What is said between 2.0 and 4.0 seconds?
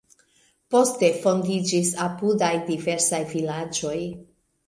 apudaj diversaj vilaĝoj.